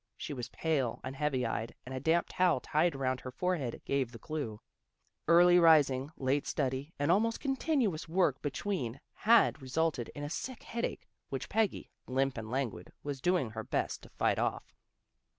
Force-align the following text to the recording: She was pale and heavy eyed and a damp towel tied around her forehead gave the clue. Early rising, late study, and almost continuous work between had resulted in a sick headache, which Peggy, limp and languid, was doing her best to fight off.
She 0.17 0.33
was 0.33 0.49
pale 0.49 0.99
and 1.03 1.15
heavy 1.15 1.45
eyed 1.45 1.75
and 1.85 1.93
a 1.93 1.99
damp 1.99 2.25
towel 2.31 2.59
tied 2.59 2.95
around 2.95 3.19
her 3.19 3.29
forehead 3.29 3.79
gave 3.85 4.11
the 4.11 4.17
clue. 4.17 4.59
Early 5.27 5.59
rising, 5.59 6.09
late 6.17 6.47
study, 6.47 6.91
and 6.97 7.11
almost 7.11 7.39
continuous 7.39 8.09
work 8.09 8.41
between 8.41 8.99
had 9.13 9.61
resulted 9.61 10.09
in 10.15 10.23
a 10.23 10.27
sick 10.31 10.63
headache, 10.63 11.07
which 11.29 11.49
Peggy, 11.49 11.91
limp 12.07 12.35
and 12.39 12.49
languid, 12.49 12.91
was 13.03 13.21
doing 13.21 13.51
her 13.51 13.63
best 13.63 14.01
to 14.01 14.09
fight 14.09 14.39
off. 14.39 14.73